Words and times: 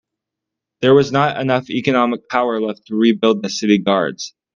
There 0.79 0.95
was 0.95 1.11
not 1.11 1.39
enough 1.39 1.69
economic 1.69 2.27
power 2.27 2.59
left 2.59 2.87
to 2.87 2.95
rebuild 2.95 3.43
the 3.43 3.51
city 3.51 3.77
guards. 3.77 4.33